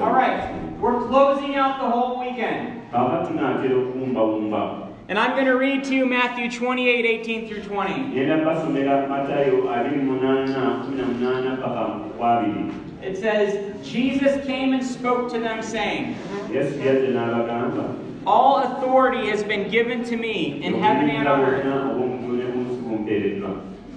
[0.00, 2.80] All right, we're closing out the whole weekend.
[2.92, 7.94] kaakati tunaatera okuwumbawumba And I'm going to read to you Matthew 28 18 through 20.
[8.14, 11.84] ngenda basomera matayo 28 paka
[12.18, 12.64] kwabiri
[13.02, 16.14] It says, Jesus came and spoke to them, saying,
[16.54, 17.84] yesu yadde n'abagamba
[18.26, 21.64] All authority has been given to me in heaven and on earth.
[21.64, 22.42] bwonna obwomugulu ne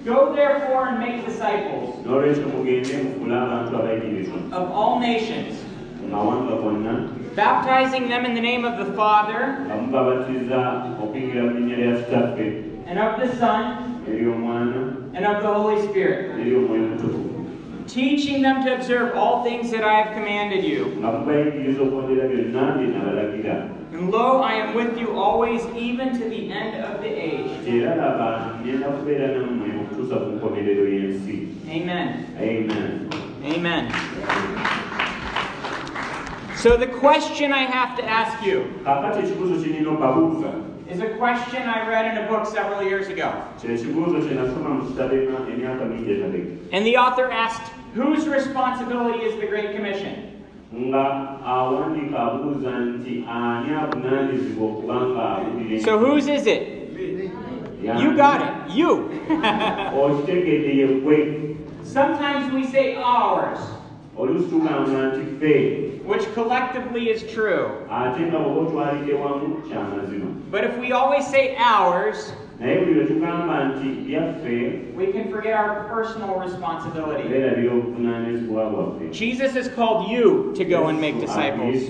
[0.06, 5.65] Go therefore and make disciples n'olwekyo mugende mufule abantu abayigirizwa of all nations, mu mawanga
[5.65, 5.65] gonna
[7.36, 10.60] baptizing them in the name of the Father, nga mubabatiza
[11.04, 12.48] okuyingira mu linnya lya kitaffe
[12.88, 14.02] and of the Son,
[15.16, 16.32] and of the Holy Spirit,
[17.88, 20.94] teaching them to observe all things that I have commanded you.
[21.00, 23.56] nga mubayigiriza okwogera byonna bye nabalagira
[23.96, 27.52] And lo, I am with you always, even to the end of the age.
[27.68, 31.36] era laba ngenda kubeera nammwe okutuusa ku nkomerero y'ensi
[31.70, 32.08] Amen.
[32.38, 33.10] amen
[33.46, 34.75] Amen.
[36.66, 40.52] So, the question I have to ask you kaakati ekibuuzo kinina okabuuza
[40.92, 43.30] is a question I read in a book several years ago.
[43.62, 48.28] kino ekibuuzo kye nasoma mu kitabo ema- emyaka mingi emabega And the author asked, Whose
[48.28, 50.14] responsibility is the Great Commission?
[50.74, 51.04] nga
[51.46, 56.64] awandiika abuuza nti ani avunaanyizibwa okuba nga awulira So, whose is it?
[58.02, 58.76] You got it.
[58.76, 58.92] You.
[60.04, 61.18] okitegedde ye gwe
[61.84, 63.60] Sometimes we say ours,
[64.20, 65.56] oluusi tugamba nti ffe
[66.08, 67.66] which collectively is true.
[67.90, 72.94] ate nga bw'oba otwalidde wamu kya mazima But if we always say ours, naye buli
[72.94, 77.28] lwe nti byaffe we can forget our personal responsibility.
[77.30, 81.84] beerabira obuvunaanyizibwa bwaffe Jesus has called you to go and make disciples.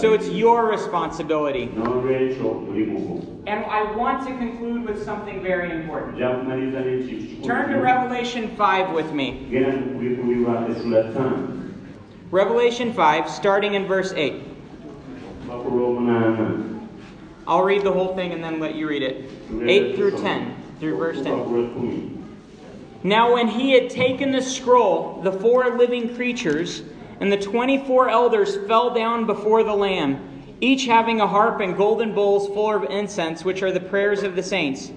[0.00, 1.68] So it's your responsibility.
[1.78, 6.16] n'olwekyo mulimu gwo And I want to conclude with something very important.
[6.16, 9.26] nja kumaliriza n'ekintu kikulu Turn to Revelation 5 with me.
[9.50, 11.48] genda kubikulirwa essula ttaano
[12.32, 14.32] Revelation 5, starting in verse 8.
[17.52, 19.30] Kuva ku lw'omunaana I'll read the whole thing and then let you read it.
[19.50, 22.18] 8 through 10, through verse 10.
[23.04, 26.82] Now, when he had taken the scroll, the four living creatures
[27.20, 30.18] and the twenty four elders fell down before the Lamb,
[30.60, 34.34] each having a harp and golden bowls full of incense, which are the prayers of
[34.34, 34.92] the saints.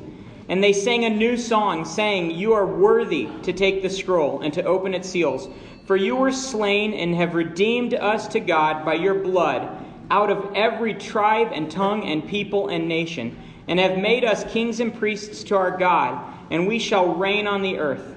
[0.48, 4.54] And they sang a new song, saying, You are worthy to take the scroll and
[4.54, 5.50] to open its seals.
[5.86, 10.52] For you were slain and have redeemed us to God by your blood out of
[10.56, 13.36] every tribe and tongue and people and nation,
[13.68, 16.20] and have made us kings and priests to our God,
[16.52, 18.16] and we shall reign on the earth.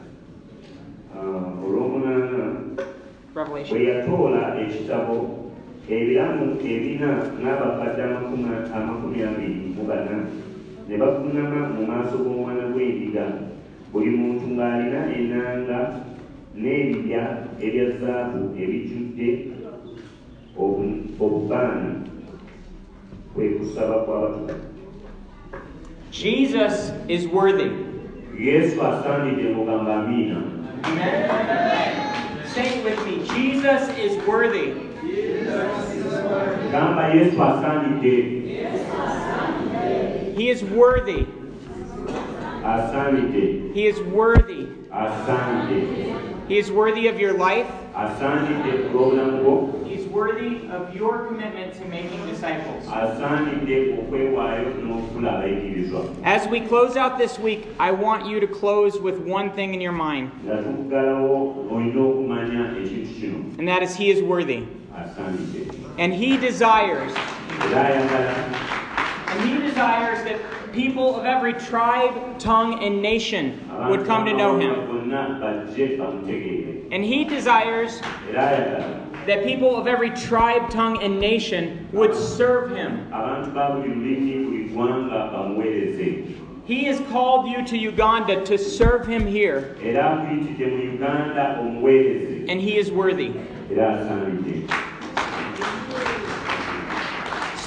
[1.16, 2.84] Olw'omunaana bwe
[3.34, 3.78] Revelation.
[3.82, 5.16] yatoola ekitabo
[5.88, 7.10] ebiramu ebina
[7.42, 10.26] n'abakadde amakumi amakumi abiri mu bana
[10.88, 13.24] ne bavuunama mu maaso g'omwana gw'endiga
[13.92, 15.78] buli muntu ng'alina ennanga
[16.54, 17.22] n'ebibya
[17.64, 19.28] ebya zaabu ebijjudde
[26.10, 27.70] Jesus is worthy.
[28.38, 30.42] yesu asaanidde mugamba amiina
[30.84, 32.46] Amen.
[32.46, 33.26] Say it with me.
[33.34, 34.74] Jesus is worthy.
[36.70, 37.38] gamba yesu
[40.36, 41.26] He is worthy.
[43.74, 44.66] He is worthy.
[46.48, 47.70] He is worthy of your life.
[47.98, 52.84] Lw'obulamu bwo He's worthy of your commitment to making disciples.
[52.86, 59.00] asaanidde okwewaayo n'okufula abayigirizwa As we close out this week, I want you to close
[59.00, 61.02] with one thing in your mind, nga
[61.72, 64.62] olina okumanya ekintu kino and that is He is worthy.
[65.98, 67.12] And He desires,
[67.72, 68.34] era ayagala
[69.30, 70.38] and He desires that
[70.72, 75.10] people of every tribe, tongue, and nation would come to know Him.
[76.92, 78.00] And He desires
[79.26, 83.12] that people of every tribe, tongue, and nation would serve Him.
[86.64, 89.74] He has called you to Uganda to serve Him here,
[92.48, 93.32] and He is worthy.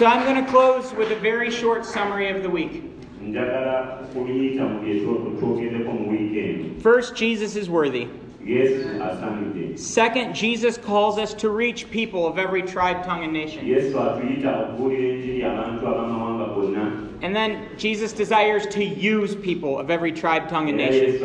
[0.02, 2.84] So I'm going to close with a very short summary of the week.
[3.22, 8.08] njagala kubiyita mu bye tw- twogendeko mu wiikendi First, Jesus is worthy.
[9.76, 13.64] Second, Jesus calls us to reach people of every tribe, tongue, and nation.
[13.64, 19.92] yesu atuyita okubuulira enjiri abantu ab'amawanga gonna And then Jesus desires to use people of
[19.92, 21.22] every tribe, tongue, and nation.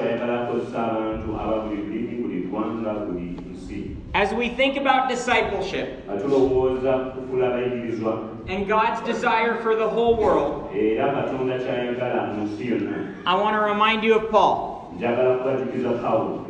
[2.57, 5.09] Yesu ayagala kukozesa abantu aba buli lulimi buli ggwanga buli nsi As we think about
[5.09, 8.13] discipleship nga tulowooza kufula abayigirizwa
[8.49, 13.57] and God's desire for the whole world, era katonda kyayagala mu nsi yonna I want
[13.57, 14.57] to remind you of Paul.
[14.97, 16.43] njagala kubatikiza pawulo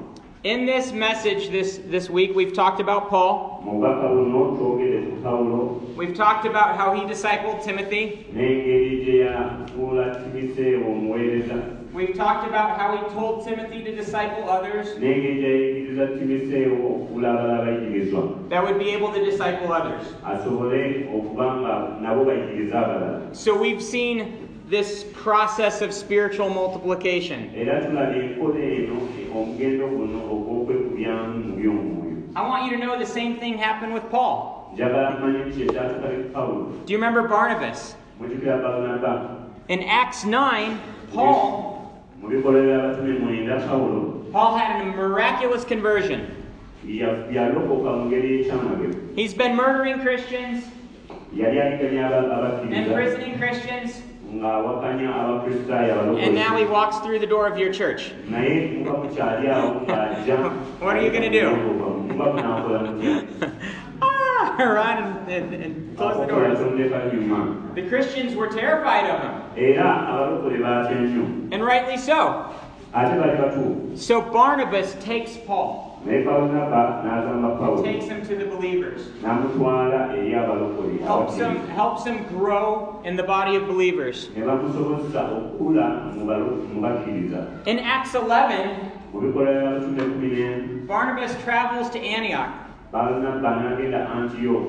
[0.45, 3.63] In this message this, this week, we've talked about Paul.
[5.27, 8.27] Mu bubaka buno twogere ku pawulo We've talked about how he discipled Timothy.
[8.33, 10.17] n'engeri gye yafuula
[10.87, 11.57] omuweereza
[11.95, 17.59] We've talked about how he told Timothy to disciple others n'engeri gyayigiriza timoseewo okufuula abala
[17.63, 20.05] abayigirizwa that would be able to disciple others.
[20.25, 24.33] asobole okuba nga nabo bayigiriza abalala So we've seen
[24.69, 27.51] this process of spiritual multiplication.
[27.57, 28.97] era tulaba enkola eno
[29.35, 34.05] omugendo guno ogw'okwekubyamu mu by'omwoyo I want you to know the same thing happened with
[34.11, 34.56] Paul.
[36.87, 37.95] Do you remember Barnabas?
[39.69, 40.79] In Acts 9,
[41.13, 42.03] Paul
[44.33, 46.31] Paul had a miraculous conversion.
[49.17, 50.65] He's been murdering Christians,
[52.73, 54.03] imprisoning Christians,
[56.19, 58.13] and now he walks through the door of your church.
[60.81, 61.51] What are you gonna do?
[64.59, 66.59] muba munaakola mutya run and, and, and close the doors.
[67.75, 72.47] The Christians were terrified of him, era abalokole baatya nnyo and rightly so.
[72.95, 78.47] ate bali batuufu So Barnabas takes Paul, naye balunaba n'agamba pawulo takes him to the
[78.47, 84.29] believers, n'amutwala eri abalokole helps him, helps him grow in the body of believers.
[84.37, 90.87] ne bamusobozesa okukula mu balo- mu bakkiriza In Acts 11, mu bikolwa by'abatume kumi n'emu
[90.87, 92.66] Barnabas travels to Antioch balunaba n'agenda antiyo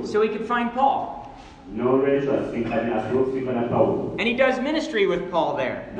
[0.08, 1.16] so he could find Paul.
[4.20, 5.92] And he does ministry with Paul there.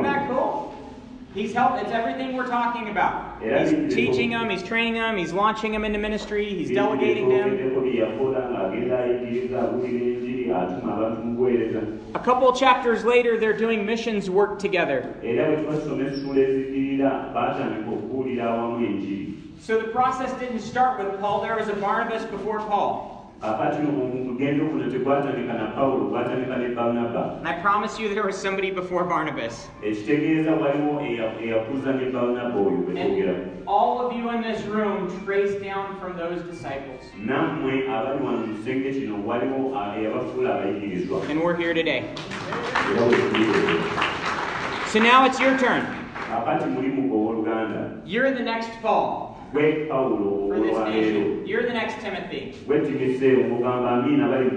[0.00, 0.74] Isn't that cool?
[1.34, 1.82] He's helped.
[1.82, 3.40] It's everything we're talking about.
[3.68, 4.50] He's teaching them.
[4.50, 5.16] He's training them.
[5.16, 6.48] He's launching them into ministry.
[6.48, 7.56] He's delegating them.
[12.14, 15.14] A couple chapters later, they're doing missions work together.
[19.68, 21.20] Era bwe tubasoma essula eziddirira baatandika okubuulira awamu enjiri So the process didn't start with
[21.20, 21.42] Paul.
[21.42, 23.16] There was a Barnabas before Paul.
[23.42, 28.36] akati omugendo guno tegwatandika na pawulo gwatandika ne balunaba And I promise you, there was
[28.36, 29.68] somebody before Barnabas.
[29.82, 34.60] ekitegeeza waliwo eya- eyakuza ne balunaba oyo bwe twogerako And all of you in this
[34.66, 37.02] room trace down from those disciples.
[37.16, 42.02] nammwe abali wano mu kisenge kino waliwo a- eyabafuula abayigirizwa And we're here today.
[42.92, 43.80] era bwe tuliire
[44.92, 45.82] So now it's your turn.
[46.36, 51.48] akati mulimu owooluganda You're the next Paul gwe pawulo for this.
[51.48, 52.54] You're the next Timothy.
[52.66, 52.78] gwe
[53.48, 54.50] mugamba amiina bali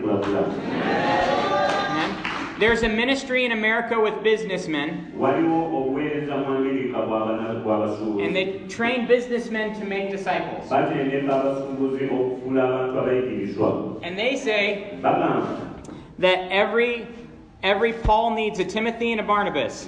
[2.59, 9.07] There's a ministry in America with businessmen, waliwo obuweereza mu amerika bw'abana- and they train
[9.07, 10.69] businessmen to make disciples.
[10.69, 14.97] batendeka abasuubuzi okufuula abantu abayigirizwa And they say
[16.19, 17.07] that every
[17.63, 19.87] every Paul needs a Timothy and a Barnabas.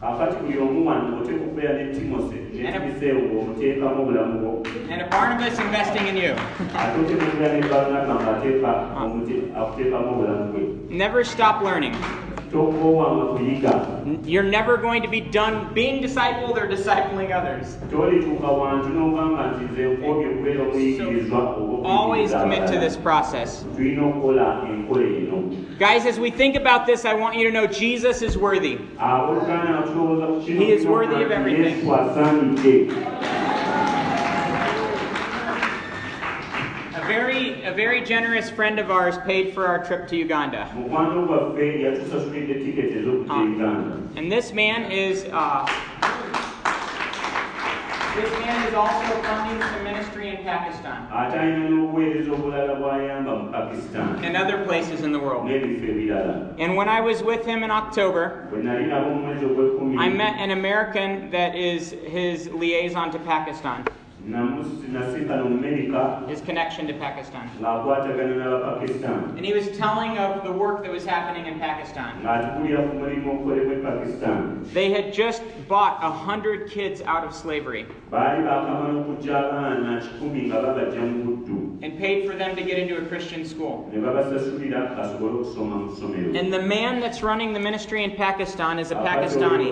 [0.00, 4.52] kakati buli omu wano oteeka okubeera ne timose ne And a- timiseewo ng'omuteekamu obulamu bwo
[4.90, 6.32] and a Barnabas investing in you.
[6.74, 8.70] ate oteeka okubeera ne balunaba ng'ateeka
[9.02, 10.62] omute- akuteekamu obulamu bwe
[10.96, 11.94] Never stop learning.
[12.52, 17.76] You're never going to be done being discipled or discipling others.
[17.90, 23.64] tolituuka wantu n'ogamba nti nze nkobye okubeera omuyigirizwa oba Always commit to this process.
[23.76, 25.38] tulina okukola enkola eno
[25.78, 28.78] Guys, as we think about this, I want you to know Jesus is worthy.
[28.98, 31.96] abooluganda nga tulowooza ku kino He is worthy of tulina okuba
[32.52, 33.21] nti everything.
[37.02, 40.68] A very, a very generous friend of ours paid for our trip to Uganda.
[40.74, 45.66] mukwano gwaffe yatusasulidde tiketi ez'okujja uganda And this man is, uh,
[48.14, 51.08] this man is also funding some ministry in Pakistan.
[51.12, 55.50] Ate alina n'obuweereza obulala bw'ayamba mu pakistan and other places in the world.
[56.64, 60.08] And when I was with him in October, bwe nali nabo mu mwezi ogw'ekkumi I
[60.08, 64.01] met an American that is his liaison to Pakistan, namusi- nasinkana omumerika
[66.28, 67.50] his connection to Pakistan.
[69.36, 72.22] And he was telling of the work that was happening in Pakistan.
[72.22, 77.86] ng'atubulira ku mulimu ogukolebwa pakistan They had just bought a hundred kids out of slavery
[78.10, 82.78] baali baakamala okujja abaana kikumi nga babajja mu buddu and paid for them to get
[82.78, 83.90] into a Christian school.
[83.92, 88.78] ne babasasulira basobole okusoma mu ssomero And the man that's running the ministry in Pakistan
[88.78, 89.70] is a Pakistani.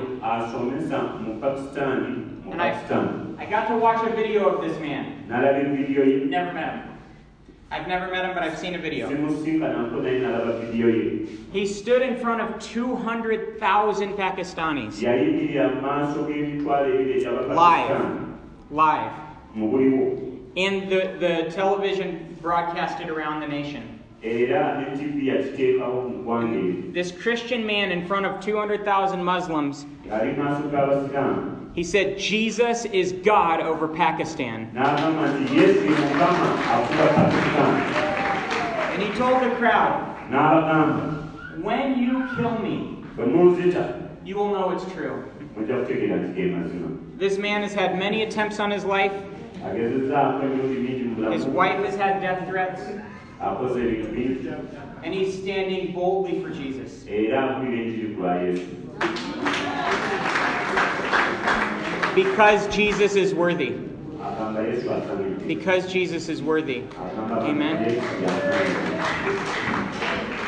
[2.53, 5.25] Oyo asomesa mu And I, I got to watch a video of this man.
[5.29, 6.91] n'alaba evidiyo ye Never met him.
[7.73, 9.09] I've never met him, but I've seen a video.
[9.09, 16.27] simusinkanako naye n'alaba vidiyo ye He stood in front of 200,000 Pakistanis yayimirira mu maaso
[16.27, 18.29] g'emitwalo ebiri live.
[18.71, 19.13] Live.
[20.57, 23.90] And the, the television broadcasted around the nation.
[24.23, 29.87] Era ne tv yakiteekawo mu ggwanga eryo This Christian man in front of 200,000 Muslims,
[30.07, 34.69] ng'ali maaso g'abasiraamu he said, Jesus is God over Pakistan.
[34.75, 37.83] n'agamba nti yesu ye mukama afuga pakisitaani
[38.93, 39.95] And he told the crowd,
[41.63, 43.05] When you kill me,
[44.25, 45.25] you will know it's true.
[45.57, 49.13] mujja kutegeera nti ge mazima This man has had many attempts on his life.
[49.67, 52.83] agezezzaako emirundi mingi mu His wife has had death threats.
[53.41, 54.55] Akoze ebintu bingi
[55.05, 57.07] And he's standing boldly for Jesus.
[57.09, 58.35] era akulira enjiri ku lwa
[62.15, 63.73] Because Jesus is worthy.
[64.21, 66.83] agamba yesu asamidde Because Jesus is worthy.
[67.31, 67.77] Amen.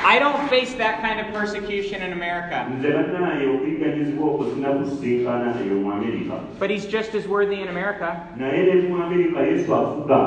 [0.04, 2.66] I don't face that kind of persecution in America.
[2.78, 8.08] nze bannaaye okuyigganyizibwa okwo sinakusinkana eyo mu amerika But he's just as worthy in America.
[8.37, 10.20] naye ne mu amerika yesu afuga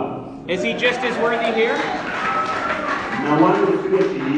[0.48, 1.78] Is he just as worthy here?
[3.26, 4.38] Ekiro kiri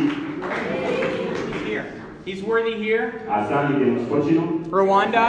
[1.65, 1.85] Here.
[2.25, 3.21] He's worthy here.
[3.29, 5.25] asaanidde mu kino Rwanda,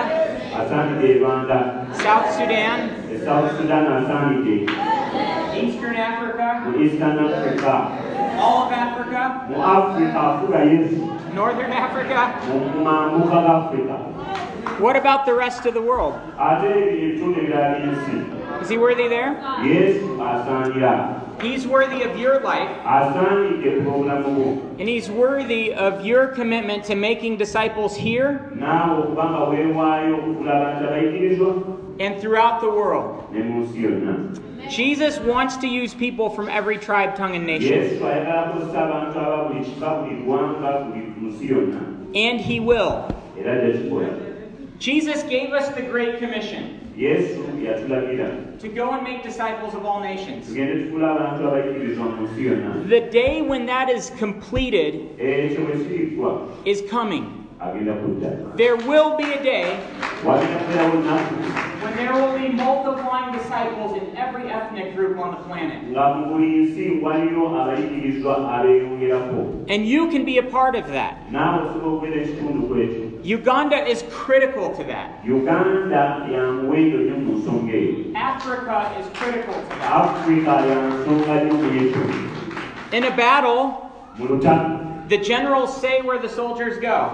[0.55, 1.59] asaanidde e rwanda.
[1.95, 2.79] South Sudan,
[3.25, 4.71] south sudan asaanidde
[5.59, 7.75] Eastern Africa, mu eastern africa.
[8.39, 11.03] All of Africa, mu africa afuga yesu
[11.35, 12.21] Northern Africa.
[12.47, 13.97] mu africa.
[14.79, 16.15] What about the rest of the world?
[16.39, 19.35] ate ebitundu ebirala by'ensi Is he worthy there?
[19.65, 26.27] yesu asaanira He's worthy of your life, asaanidde ku bulamu and he's worthy of your
[26.29, 31.51] commitment to making disciples here naawe okubanga weewaayo okufula abantu abayigirizwa
[32.01, 33.25] and throughout the world.
[34.69, 39.19] Jesus wants to use people from every tribe, tongue, and nation, yesu ayagala kukozesa abantu
[39.19, 41.81] aba buli kika buli ggwanga buli nsi yonna
[42.15, 43.07] and he will.
[44.79, 50.01] Jesus gave us the Great Commission yesu yatulagira to go and make disciples of all
[50.01, 50.47] nations.
[50.49, 55.77] tugende tufula abantu abayigirizwa mu nsi yonna The day when that is completed ekyo bwe
[55.85, 57.25] kirikwa is coming.
[58.57, 59.67] There will be a day
[60.27, 61.35] wagenda kubeerawo nnaku
[61.85, 65.79] when there will be multiplying disciples in every ethnic group on the planet.
[65.91, 71.15] nga mu buli nsi waliyo abayigirizwa abeeyongerako And you can be a part of that.
[73.25, 75.09] Naawe osobola okubeera ekitundu ku ekyo Uganda is critical to that.
[75.25, 79.93] uganda ya muwendo nnyo mu nsonga eyo Africa is critical to that.
[79.93, 82.29] afrika ya nsonga nnyo
[82.93, 83.91] In a battle,
[85.09, 87.11] the generals say where the soldiers go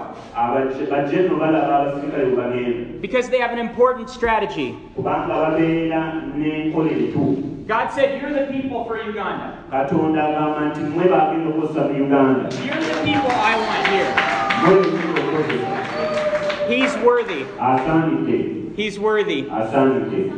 [0.91, 4.75] bajeno balaba abasirikale bwe bagenda because they have an important strategy.
[4.95, 9.57] kubanga babeera n'enkola entuufu God said, You're the people for Uganda.
[9.71, 15.84] katonda agamba nti mwe bagenda okukozesa mu uganda You're the people I want here.
[16.67, 17.45] Mwe begenda okukozesa
[18.75, 19.43] He's worthy.
[19.45, 20.31] He's worthy.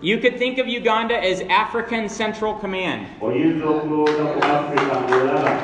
[0.00, 3.06] You could think of Uganda as African Central Command.
[3.20, 5.58] oyinza okulowooza ku afrika ng'olaba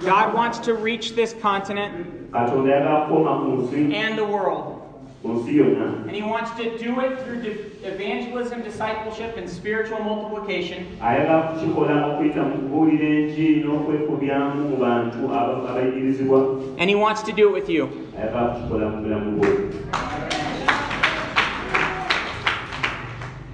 [0.00, 4.81] God wants to reach this continent katonda yagala kukoma ku nsi and the world.
[5.22, 7.40] Ku nsi yonna And He wants to do it through
[7.84, 10.86] evangelism, discipleship, and spiritual multiplication.
[11.00, 16.38] ayagala kukikola okuyita mu kubuulira enjiri n'okwekubyamu mu bantu aba- abayigirizibwa
[16.78, 17.88] And He wants to do it with you.
[18.18, 19.48] ayagala kukikola mu bulamu bwo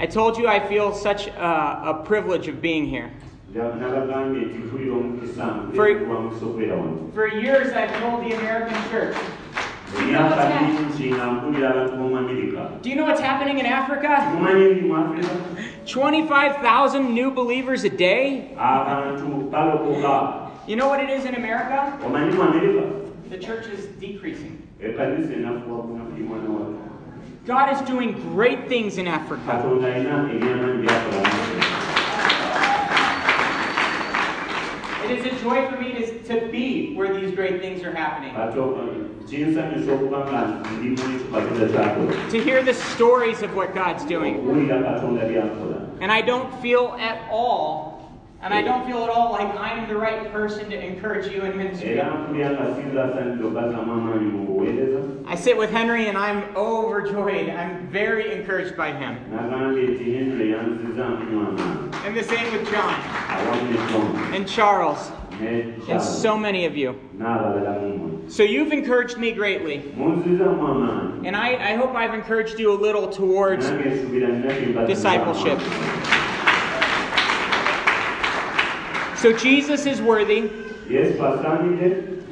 [0.00, 3.10] I told you I feel such a, a privilege of being here.
[3.54, 5.44] nabagambye nti mpulira omukisa
[5.74, 9.16] For- mpulira mukisa okubeera wano For years, I've told the American church.
[9.96, 13.06] Do you know what's, emyaka hap- mingi nga mpulira abantu b'omu amerika do you know
[13.08, 14.10] what's happening in Africa?
[14.34, 15.28] mumanyi ebiri mu afrika
[15.86, 18.52] 25,000 new believers a day?
[20.68, 21.78] You know what it is in America?
[22.04, 22.82] omanyi mu amerika
[23.30, 24.54] The church is decreasing.
[24.80, 26.74] ekanisa enafuwa buli mwana wato
[27.46, 29.52] God is doing great things in Africa.
[35.08, 38.34] It is a joy for me to, to be where these great things are happening.
[39.28, 40.40] kinsanyusa okuba nga
[40.80, 44.34] ndi mu ekyo katonda kyakola To hear the stories of what God's doing.
[44.40, 48.08] okuwulira katonda byakola And I don't feel at all,
[48.42, 51.52] and I don't feel at all like I'm the right person to encourage you in
[51.56, 51.98] ministry.
[52.00, 57.50] era mpulira nga sinzaasanidde okazzamu amaanyi mu buweereza I sit with Henry and I'm overjoyed.
[57.50, 59.12] I'm very encouraged by him.
[62.04, 62.94] Nagambye nti henry yanzizaamu nnyo amaanyi And the same with John
[63.28, 66.94] awamu ne john and Charles and so many of you.
[68.28, 69.82] So you've encouraged me greatly.
[71.24, 75.58] And I, I hope I've encouraged you a little towards nange nsuubira nnabye discipleship.
[79.16, 80.50] So Jesus is worthy.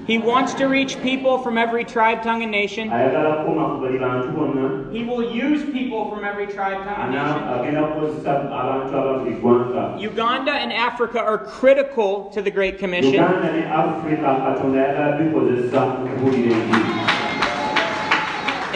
[0.06, 2.90] He wants to reach people from every tribe, tongue, and nation.
[2.90, 7.10] ayagala kukoma ku buli bantu bonna He will use people from every tribe, tongue, and
[7.10, 7.42] nation.
[7.42, 13.14] agenda kukozesa abantu aba buli ggwanga Uganda and Africa are critical to the Great Commission.
[13.14, 16.94] uganda ne afurika katonda ayagala bikozesa okubuulira enjiri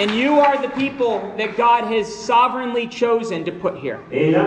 [0.03, 4.01] And you are the people that God has sovereignly chosen to put here.
[4.11, 4.43] era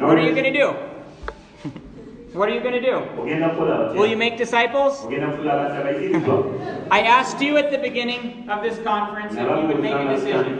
[0.00, 0.68] mmwe katonda baalonze n'asawo So, what are you going to do?
[2.38, 3.98] What are you going to do?
[3.98, 5.04] Will you make disciples?
[5.06, 6.44] ogenda kukola batya bayigirizwa
[6.90, 10.58] I asked you at the beginning of this conference if you would make a decision.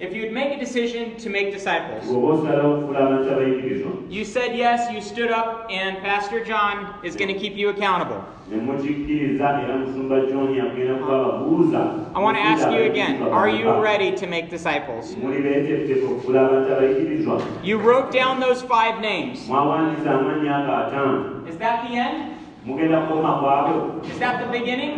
[0.00, 2.04] If you would make a decision to make disciples.
[2.08, 7.14] bw'oba osalawo okufuula abantu abayigirizwa You said yes, you stood up, and Pastor John is
[7.16, 8.20] going to keep you accountable.
[8.50, 11.80] ne mukikkiriza era musumba john agenda kubababuuza
[12.14, 15.16] I want to ask you again are you ready to make disciples?
[15.22, 19.48] muli beeteeketeeke okufuula abantu abayigirizwa You wrote down those five names.
[19.48, 22.18] mwawandiisa amannya ago ataano Is that the end?
[22.66, 24.94] mugenda kukoma kwabo Is that the beginning?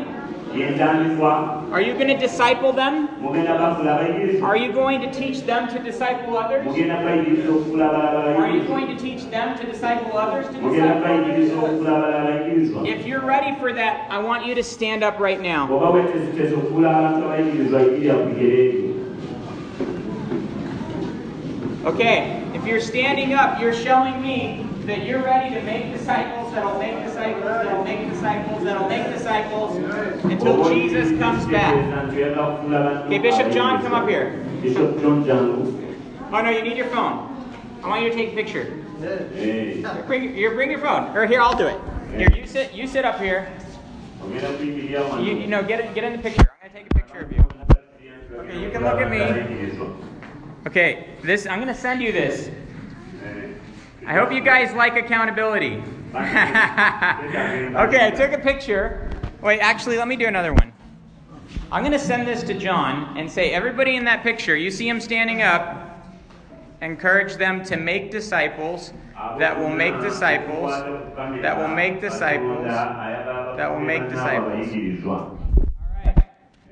[1.73, 3.09] Are you going to disciple them?
[4.43, 6.67] Are you going to teach them to disciple others?
[6.67, 11.49] Are you going to teach them to disciple others to disciple others?
[12.87, 15.67] If you're ready for that, I want you to stand up right now.
[21.85, 26.79] Okay, if you're standing up, you're showing me that you're ready to make disciples that'll
[26.79, 29.77] make disciples that'll make disciples that'll make disciples
[30.25, 31.75] until Jesus comes back.
[32.11, 34.45] Okay, Okay, Bishop John, come up here.
[34.61, 35.97] Bishop John jangu.
[36.33, 37.29] Oh no, you need your phone.
[37.83, 38.79] I want you to take a picture.
[39.03, 41.17] Eh, Bring your bring your phone.
[41.17, 41.81] Or here, I'll do it.
[42.17, 42.73] Here, you sit.
[42.73, 43.49] You sit up here.
[44.23, 45.25] ogenda kuyigirira wano.
[45.25, 45.95] You, you know, get it.
[45.95, 46.47] Get in the picture.
[46.63, 47.45] I'm gonna take a picture of you.
[48.39, 49.21] Okay, you can look at me.
[50.67, 51.47] Okay, this.
[51.47, 52.51] I'm gonna send you this.
[54.07, 55.83] I hope you guys like accountability.
[56.15, 59.11] okay, I took a picture.
[59.41, 60.73] Wait, actually, let me do another one.
[61.71, 64.89] I'm going to send this to John and say, everybody in that picture, you see
[64.89, 66.05] him standing up,
[66.83, 68.93] encourage them to make disciples
[69.39, 70.71] that will make disciples,
[71.43, 72.67] that will make disciples.
[73.57, 75.07] that will make disciples.
[75.07, 75.27] All
[76.05, 76.25] right.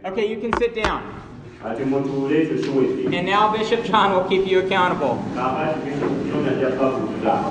[0.04, 1.16] Okay, you can sit down.
[1.64, 5.18] ati mutuule ekyo kiwedde And now Bishop John will keep you accountable.
[5.34, 7.44] kaakati Bishop John ajja kubabuuza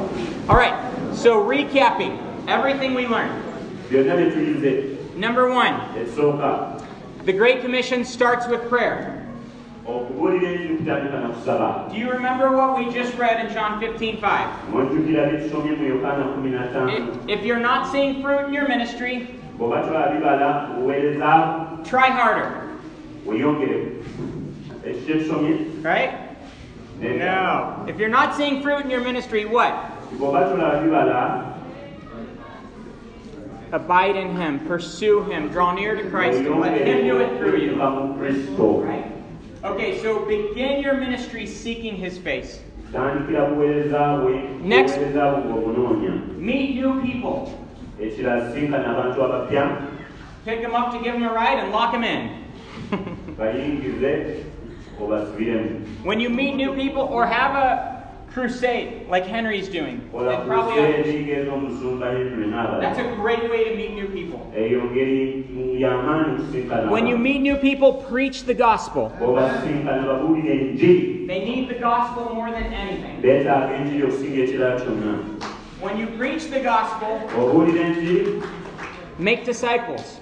[0.50, 0.74] All right,
[1.20, 3.44] so recapping everything we learned.
[3.92, 5.76] byonna bye tuyize Number one,
[7.26, 9.16] the Great Commission starts with prayer.
[9.88, 14.18] okubuulira enjiri kutandika na kusaba Do you remember what we just read in John 15
[14.22, 14.48] 5?
[14.74, 19.28] nojjukira byetusomye mu yokaana 15 If, if you're not seeing fruit in your ministry,
[19.58, 22.52] bw'oba tolaba bibala obuweereza try harder,
[23.26, 23.88] weyongere
[24.86, 26.12] ekyo kyetusomye right?
[27.02, 27.86] No.
[27.88, 29.74] If you're not seeing fruit in your ministry, what?
[30.18, 31.46] Bw'oba tolaba bibala
[33.72, 37.58] Abide in Him, pursue Him, draw near to Christ, and let Him do it through
[37.62, 37.78] you.
[37.78, 39.06] okutuuka mu kristo Right?
[39.64, 42.62] Okay, so begin your ministry seeking His face.
[42.92, 44.98] tandikira buweereza bwe Next.
[44.98, 47.54] buweereza bwe bw'obunoonya Meet new people.
[48.02, 49.64] ekirala sinkana abantu abapya
[50.46, 52.30] Pick them up to give them a ride and lock them in.
[56.04, 57.99] when you meet new people or have a
[58.34, 63.76] crusade like Henry's doing, ola they probably ought- kuseeri ng'omusumba that's a great way to
[63.76, 64.40] meet new people.
[64.56, 65.46] eyo ngeri
[65.82, 69.12] y'amaanyi kusinkana When you meet new people, preach the gospel.
[69.20, 73.22] bw'obasinkana babuulira enjiri They need the gospel more than anything.
[73.22, 75.14] beetaaga enjiri okusinga ekirala kyonna
[75.82, 77.12] When you preach the gospel,
[79.18, 80.20] make disciples.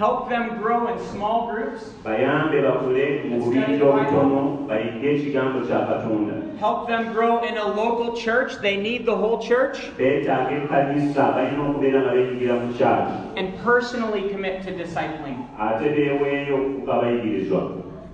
[0.00, 1.82] Tula abantu abayigirizwa Help them grow in small groups.
[2.04, 8.16] bayambe bakule mu bubinja obutono bayige ekigambo kya katonda Help them grow in a local
[8.16, 8.52] church.
[8.60, 9.76] They need the whole church.
[9.98, 15.38] beetaaga ekkanisa balina okubeera nga beenyigira mu kyaki And personally commit to discipling.
[15.58, 17.60] ate beeweeyo okufuuka abayigirizwa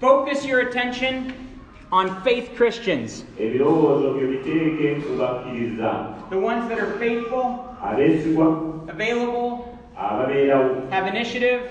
[0.01, 1.33] Focus your attention
[1.93, 5.91] on faith Christians, ebirowoozo byo biteeke ku bakkiriza
[6.31, 7.47] the ones that are faithful,
[7.83, 8.47] abeesigwa
[8.89, 9.46] available,
[9.99, 11.63] ababeerawo have initiative,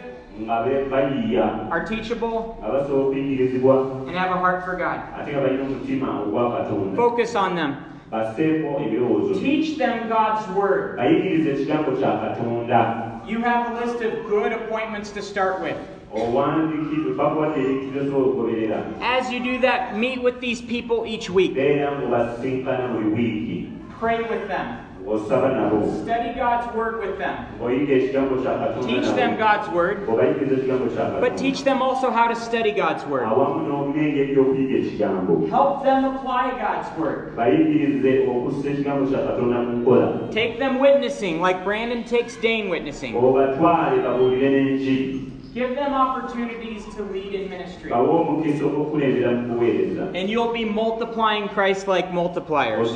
[0.42, 3.76] nga bayiiya are teachable, nga basobola okuyigirizibwa
[4.08, 5.00] and have a heart for God.
[5.20, 7.76] ate nga balina omutima ogwa katonda Focus on them.
[8.12, 9.40] basseeko ebirowoozo.
[9.42, 10.98] Teach them God's Word.
[10.98, 15.78] bayigiriza ekigambo kya katonda You have a list of good appointments to start with.
[16.16, 21.54] owandiikidwe bakuwadde ebikirizo okugoberera As you do that, meet with these people each week.
[21.56, 23.58] beera ng'obasinkana buli wiiki
[24.00, 24.68] Pray with them.
[25.06, 27.38] Study God's Word with them.
[27.62, 32.10] ng'oyiga ekigambo kya katonda Teach them God's Word, obayigiriza ekigambo kya but teach them also
[32.10, 33.24] how to study God's Word.
[33.30, 37.36] awamu n'obumenyi ebyokuyiga ekigambo Help them apply God's Word.
[37.38, 43.14] bayigirize okussa ekigambo kya katonda mu nkola Take them witnessing, like Brandon takes Dane witnessing.
[43.14, 45.22] obatwale babuulire n'enjiri
[45.54, 47.90] Give them opportunities to lead in ministry.
[47.94, 52.90] bawe omukisa ogw'okulembera mu kuweereza And you'll be multiplying Christ like multipliers.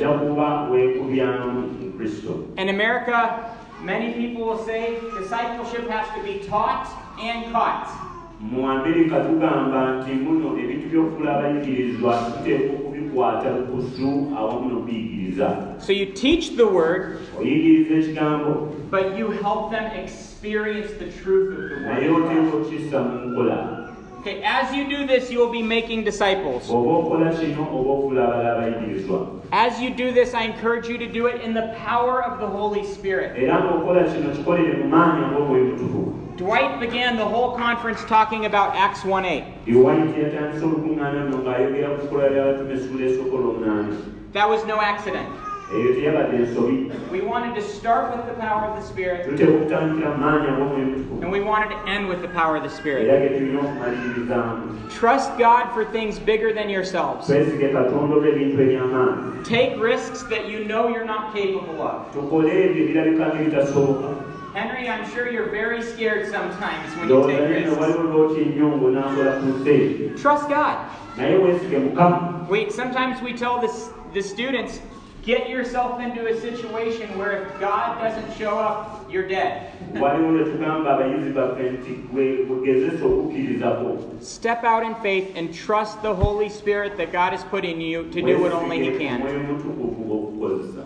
[2.00, 3.50] Ojja kuba weekubyamu mu kristo In America,
[3.84, 6.86] many people will say discipleship has to be taught
[7.22, 7.88] and caught.
[8.40, 16.06] mu amerika tugamba nti muno ebintu by'okufuula abayigirizwa tuteekwa okubikwata bukusu awamu n'okuyigiriza So you
[16.06, 22.08] teach the word, oyigiriza ekigambo but you help them experience the truth of the naye
[22.08, 22.22] word.
[22.24, 23.79] oteekwa mu nkola
[24.20, 26.64] Okay, as you do this, you will be making disciples.
[29.50, 32.46] As you do this, I encourage you to do it in the power of the
[32.46, 33.34] Holy Spirit.
[36.36, 39.44] Dwight began the whole conference talking about Acts 1 8.
[39.66, 43.96] iwaiti yatandisa olukuŋŋaana luno ng'ayogera ku kkola ly'abatume essula esookola omunaana
[44.32, 45.28] That was no accident.
[45.74, 50.10] Eyo teyabadde ensobi We wanted to start with the power of the Spirit, tuteeka okutandikira
[50.16, 53.02] mu maanyi ag'omwoyo mutukuvu and we wanted to end with the power of the Spirit.
[53.06, 57.26] ge tulina okumaliririzaamu Trust God for things bigger than yourselves.
[57.26, 61.96] twesige katonda olw'ebintu eby'amaanyi Take risks that you know you're not capable of.
[62.14, 64.08] tukole ebyo ebirabika ng'ebitasoboka
[64.54, 67.78] Henry, I'm sure you're very scared sometimes when you take risks.
[67.80, 69.76] waliwo lwoti ennyo ng'onaakola ku nsi
[70.22, 70.76] Trust God.
[72.48, 74.80] We sometimes we tell this, the students,
[75.24, 79.66] get yourself into a situation where if God doesn't show up, you're dead.
[80.00, 86.02] waliwo lwe tugamba abayizi baffe nti gwe wegezesa okukkirizako Step out in faith and trust
[86.02, 89.20] the Holy Spirit that God has put in you to do what only He can.
[89.22, 90.82] omwoyo mutukuvu okukozesa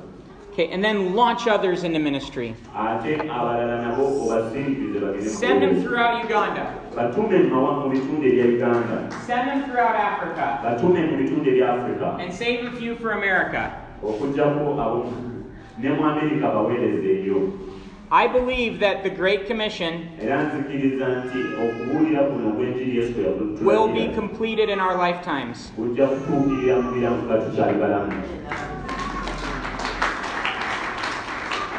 [0.52, 2.54] Okay, and then launch others into ministry.
[2.76, 6.74] ate abalala nabo obasindikize bagende Send them throughout Uganda.
[6.96, 10.58] batume mu mawa- mu bitundu ebya uganda Send them throughout Africa.
[10.64, 11.44] batume mu bitundu
[12.20, 13.70] And save a few for America.
[14.08, 15.12] Okugjako abo
[15.78, 17.38] ne mu amerika baweereze eyo
[18.10, 23.14] I believe that the Great Commission era nzikiriza nti okubuulira kuno obwenjiri yesu
[23.62, 25.72] will be completed in our lifetimes.
[25.76, 28.12] bujja kutuukirira mu biramu nga tukyali balamu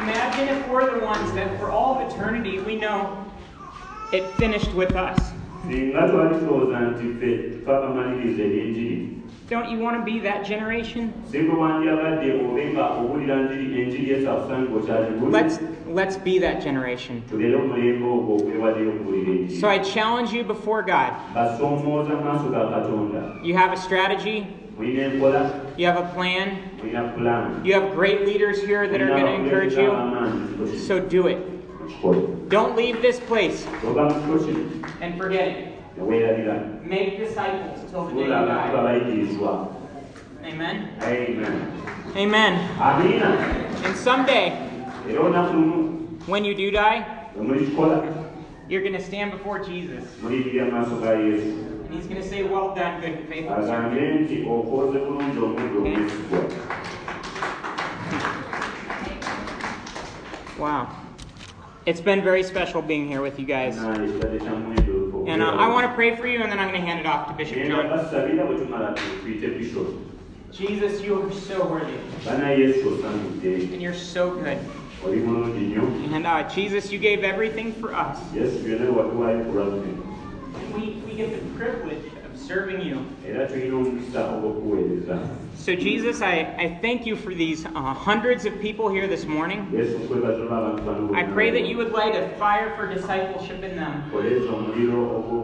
[0.04, 3.00] Imagine if we're the ones that for all of eternity we know
[4.12, 5.18] it finished with us.
[9.50, 11.14] Singa twali tulowooza nti ffe twakamaliriza ebyenjiri Don't you want to be that generation?
[11.32, 15.60] singa wandyagadde obe nga owulira njiri enjiri yesu akusange okyali buli Let's
[15.94, 17.22] let's be that generation.
[17.30, 21.12] tubeere omulembe ogwo ogwewaddeyo okuwulira enjiri So I challenge you before God.
[21.36, 24.48] basoomooza mu maaso ga katonda You have a strategy,
[25.78, 26.58] you have a plan,
[27.64, 29.92] you have great leaders here that are going to encourage you.
[30.88, 31.38] So do it.
[32.50, 34.60] Don't leave this place oba mu kifo kino
[35.02, 35.75] and forget it.
[36.84, 38.72] Make disciples till the day you die.
[40.46, 40.90] Amen.
[41.02, 41.72] amen
[42.16, 42.54] Amen.
[42.80, 43.30] amiina
[43.86, 44.52] And someday,
[45.10, 47.06] era olunaku lumu when you do die,
[48.70, 50.04] you're going to stand before Jesus.
[50.24, 53.56] mulirira mu maaso ga yesu And he's going to say, Well done, good and faithful
[53.56, 53.94] servant.
[53.94, 56.40] agambe nti okoze bulungi omuddo omwesigwa
[60.60, 60.88] Wow.
[61.86, 63.78] It's been very special being here with you guys.
[65.26, 66.60] Naye kitadde kya muwendo olufu And uh, I want to pray for you, and then
[66.60, 67.90] I'm going to hand it off to Bishop genda John.
[67.90, 69.88] basabira bwe tumala tuyite bishop
[70.52, 74.58] Jesus, you are so worthy, bana yesu osangudde and you're so good.
[75.06, 78.18] oli mulungi nnyo And uh, Jesus, you gave everything for us.
[78.36, 79.90] yesu byonna wabiwayo ku lwaffe
[80.56, 82.15] And we, we get the privilege of
[82.48, 82.98] serving you.
[83.28, 85.20] era tulina omukisa
[85.58, 89.60] So, Jesus, I, I thank you for these uh, hundreds of people here this morning.
[89.74, 93.76] yesu nkwebaza olw'abantu bano I pray that you would light a fire for discipleship in
[93.76, 93.94] them,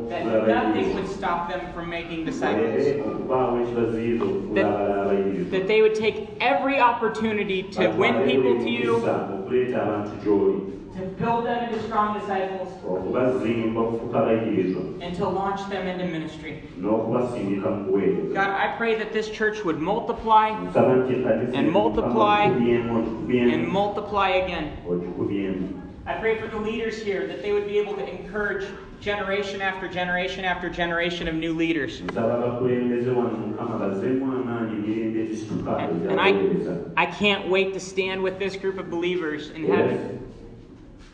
[0.09, 5.95] that nothing would stop them from making disciples, okubaawo ekibaziyiza okufuula That- that they would
[5.95, 10.55] take every opportunity to win people to you, okuleeta abantu gy'oli
[11.01, 14.81] to build them into strong disciples, okubazimba okufuuka abayigirizwa.
[15.01, 16.63] And to launch them into ministry.
[16.79, 21.71] n'okubasindika mu kuweereza God, I pray that this church would multiply nsaba nti ekkanisa And
[21.71, 24.67] multiply okubyemu and okubyemu multiply again.
[24.89, 25.67] okikubyemu
[26.05, 28.65] I pray for the leaders here that they would be able to encourage
[29.01, 32.01] generation after generation after generation of new leaders.
[32.01, 37.79] nsaba abakulembeze wano mukama bazeemu amaanyi emirembe egisituka And egyakuweereza I, I can't wait to
[37.79, 41.10] stand with this group of believers in heaven era nsuubira okunyumya nabo mukama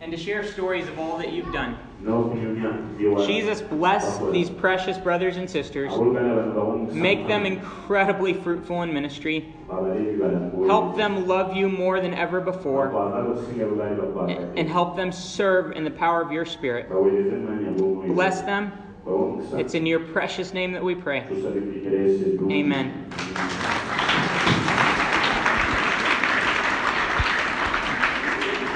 [0.00, 1.76] and to share stories of all that you've done.
[3.26, 5.90] Jesus, bless these precious brothers and sisters.
[5.92, 9.54] abooluganda bano bawe omukisa Make them incredibly fruitful in ministry.
[9.68, 10.66] babale ebibala mu bwereere.
[10.68, 12.88] Help them love you more than ever before.
[12.88, 14.60] bakwagala okusinga bwe baali bakwagadde.
[14.60, 16.90] And help them serve in the power of your Spirit.
[16.90, 18.14] baweereze emmanya g'omwoyo.
[18.14, 18.72] Bless them.
[19.58, 21.20] It's in your precious name that we pray.
[21.22, 22.52] tusabye buli kyereeseddwa.
[22.52, 24.35] Amen.